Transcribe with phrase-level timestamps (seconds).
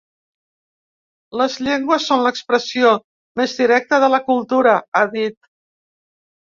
[1.41, 2.95] “Les llengües són l’expressió
[3.43, 5.41] més directa de la cultura”, ha dit.